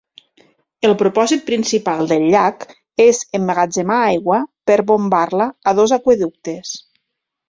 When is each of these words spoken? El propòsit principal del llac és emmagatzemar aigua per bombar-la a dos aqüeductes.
El 0.87 0.93
propòsit 0.99 1.41
principal 1.49 2.07
del 2.11 2.23
llac 2.35 2.65
és 3.05 3.19
emmagatzemar 3.39 3.97
aigua 4.05 4.39
per 4.71 4.79
bombar-la 4.93 5.47
a 5.73 5.75
dos 5.81 5.95
aqüeductes. 5.99 6.73